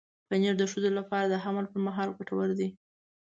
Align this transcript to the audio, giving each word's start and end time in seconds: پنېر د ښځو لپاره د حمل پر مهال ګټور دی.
پنېر 0.29 0.53
د 0.59 0.63
ښځو 0.71 0.89
لپاره 0.99 1.25
د 1.27 1.35
حمل 1.43 1.65
پر 1.71 1.79
مهال 1.87 2.09
ګټور 2.17 2.49
دی. 2.59 2.69